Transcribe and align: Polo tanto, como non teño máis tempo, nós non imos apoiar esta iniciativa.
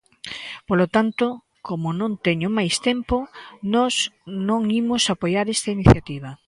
Polo 0.67 0.85
tanto, 0.95 1.25
como 1.67 1.87
non 1.99 2.11
teño 2.25 2.49
máis 2.57 2.75
tempo, 2.87 3.15
nós 3.73 3.93
non 4.47 4.61
imos 4.81 5.03
apoiar 5.13 5.45
esta 5.55 5.73
iniciativa. 5.77 6.31